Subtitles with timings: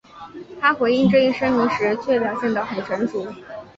[0.59, 3.27] 他回应这一声明时却表现得很成熟。